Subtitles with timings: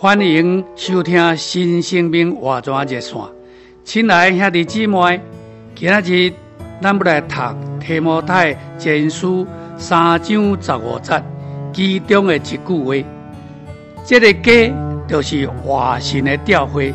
[0.00, 3.18] 欢迎收听新生命活泉热线，
[3.82, 5.20] 亲爱兄弟姊妹，
[5.74, 6.32] 今仔日
[6.80, 7.34] 咱要来读
[7.80, 9.44] 提摩太前书
[9.76, 11.20] 三章十五节
[11.72, 13.08] 其中的一句话，
[14.04, 14.72] 这个家
[15.08, 16.94] 就是活神的教会。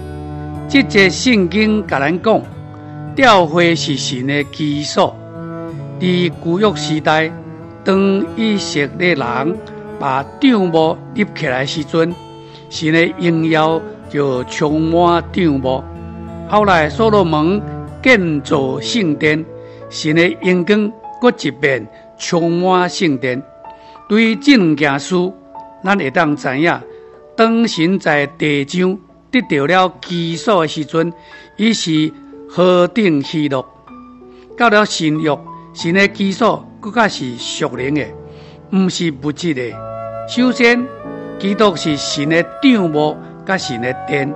[0.69, 2.41] 这节圣经甲咱讲，
[3.17, 5.13] 教会是神的居所。
[5.99, 6.07] 在
[6.41, 7.29] 旧约时代，
[7.83, 9.57] 当以色列人
[9.99, 12.15] 把帐幕立起来时阵。
[12.69, 15.83] 神的荣耀就充满帐幕。
[16.49, 17.61] 后来所罗门
[18.01, 19.43] 建造圣殿，
[19.89, 20.91] 神的荣光
[21.21, 21.87] 搁一遍
[22.17, 23.41] 充满圣殿。
[24.09, 25.15] 对于这两件事，
[25.83, 26.79] 咱会当知影，
[27.35, 28.97] 当神在地上
[29.31, 31.11] 得到了基数的时阵，
[31.57, 32.11] 伊是
[32.49, 33.65] 何等喜乐。
[34.57, 35.37] 到了神约，
[35.73, 38.05] 神的基数更加是属灵的，
[38.69, 39.71] 不是物质的。
[40.27, 40.85] 首先。
[41.39, 44.33] 基督是神的帐幕，甲神的殿，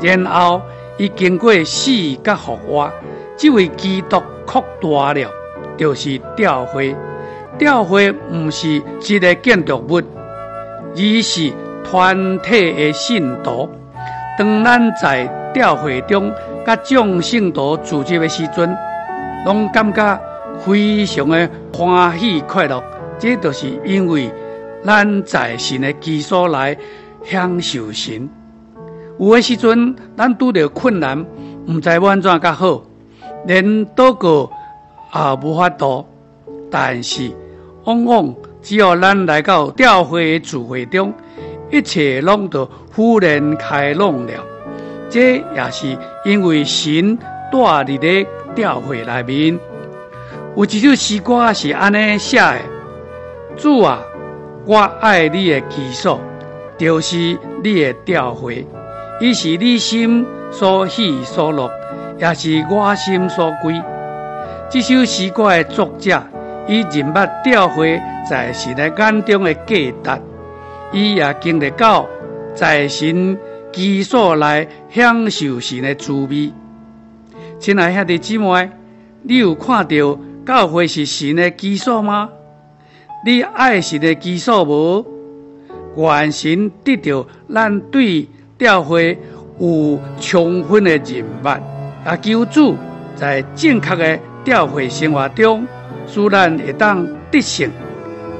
[0.00, 0.62] 然后
[0.96, 1.90] 伊经过死
[2.22, 2.90] 甲复活，
[3.36, 5.28] 这位基督扩大了，
[5.76, 6.94] 就是教会。
[7.58, 10.00] 教会毋是一个建筑物，
[10.94, 11.52] 而是
[11.82, 13.68] 团体的信徒。
[14.38, 16.32] 当咱在教会中
[16.64, 18.76] 甲众信徒聚集的时阵，
[19.44, 20.20] 拢感觉
[20.58, 22.82] 非常的欢喜快乐。
[23.18, 24.30] 这就是因为。
[24.86, 26.78] 咱在神的居所内
[27.24, 28.28] 享受神，
[29.18, 31.26] 有的时阵咱拄着困难，
[31.66, 32.82] 毋知要安怎较好，
[33.46, 34.48] 连祷告
[35.12, 36.06] 也无法度。
[36.70, 37.30] 但是
[37.84, 41.12] 往往只要咱来到教会的聚会中，
[41.70, 44.32] 一切拢都豁然开朗了。
[45.10, 47.18] 这也是因为神
[47.50, 49.58] 住伫咧教会内面。
[50.56, 52.58] 有一首诗歌是安尼写的：
[53.56, 54.00] 主啊。
[54.66, 56.20] 我爱你的居所，
[56.76, 58.66] 就是你的教会，
[59.20, 61.70] 伊是你心所喜所乐，
[62.18, 63.80] 也是我心所归。
[64.68, 66.20] 这首诗歌的作者，
[66.66, 70.20] 伊认捌教会在神的眼中的价值，
[70.92, 72.04] 伊也经历到
[72.52, 73.38] 在神
[73.72, 76.52] 居所内享受神的滋味。
[77.60, 78.68] 亲爱兄弟姊妹，
[79.22, 82.30] 你有看到教会是神的居所吗？
[83.26, 85.04] 你爱神的基础无？
[85.96, 89.18] 愿神得到咱对教会
[89.58, 91.24] 有充分的认识，
[92.06, 92.76] 也求主
[93.16, 95.66] 在正确的教会生活中，
[96.06, 97.68] 使咱会当得胜、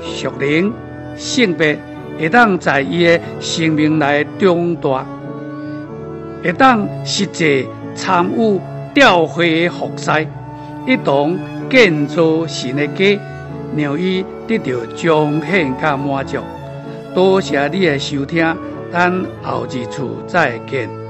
[0.01, 0.73] 属灵、
[1.17, 1.77] 性别，
[2.17, 5.05] 会当在伊的生命内长大，
[6.45, 7.67] 会当实际
[7.97, 8.61] 参与
[8.95, 10.25] 教会的服事，
[10.87, 11.37] 一同
[11.69, 13.21] 建造神的家。
[13.75, 16.39] 让伊得到彰显甲满足，
[17.15, 18.55] 多谢你的收听，
[18.93, 19.11] 咱
[19.43, 21.06] 后一次再见。